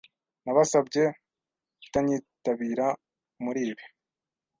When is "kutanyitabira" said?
1.81-2.87